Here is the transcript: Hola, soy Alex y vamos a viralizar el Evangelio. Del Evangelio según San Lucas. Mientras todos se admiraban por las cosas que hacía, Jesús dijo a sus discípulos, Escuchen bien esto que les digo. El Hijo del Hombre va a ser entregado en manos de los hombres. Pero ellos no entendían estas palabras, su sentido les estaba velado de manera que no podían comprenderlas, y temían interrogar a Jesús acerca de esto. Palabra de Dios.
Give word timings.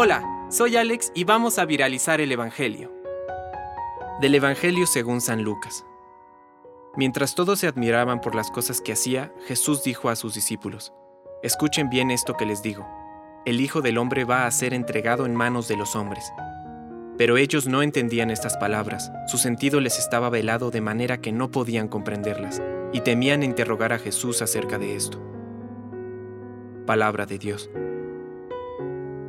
Hola, 0.00 0.22
soy 0.48 0.76
Alex 0.76 1.10
y 1.14 1.24
vamos 1.24 1.58
a 1.58 1.64
viralizar 1.64 2.20
el 2.20 2.30
Evangelio. 2.30 2.92
Del 4.20 4.34
Evangelio 4.34 4.86
según 4.86 5.20
San 5.20 5.42
Lucas. 5.42 5.84
Mientras 6.94 7.34
todos 7.34 7.58
se 7.58 7.66
admiraban 7.66 8.20
por 8.20 8.34
las 8.34 8.50
cosas 8.50 8.80
que 8.80 8.92
hacía, 8.92 9.32
Jesús 9.46 9.82
dijo 9.82 10.08
a 10.08 10.14
sus 10.14 10.34
discípulos, 10.34 10.92
Escuchen 11.42 11.90
bien 11.90 12.10
esto 12.10 12.34
que 12.34 12.46
les 12.46 12.62
digo. 12.62 12.86
El 13.44 13.60
Hijo 13.60 13.80
del 13.80 13.98
Hombre 13.98 14.24
va 14.24 14.46
a 14.46 14.50
ser 14.50 14.72
entregado 14.72 15.26
en 15.26 15.34
manos 15.34 15.66
de 15.66 15.76
los 15.76 15.96
hombres. 15.96 16.32
Pero 17.16 17.36
ellos 17.36 17.66
no 17.66 17.82
entendían 17.82 18.30
estas 18.30 18.56
palabras, 18.56 19.10
su 19.26 19.36
sentido 19.36 19.80
les 19.80 19.98
estaba 19.98 20.30
velado 20.30 20.70
de 20.70 20.80
manera 20.80 21.20
que 21.20 21.32
no 21.32 21.50
podían 21.50 21.88
comprenderlas, 21.88 22.62
y 22.92 23.00
temían 23.00 23.42
interrogar 23.42 23.92
a 23.92 23.98
Jesús 23.98 24.42
acerca 24.42 24.78
de 24.78 24.94
esto. 24.94 25.20
Palabra 26.86 27.26
de 27.26 27.38
Dios. 27.38 27.68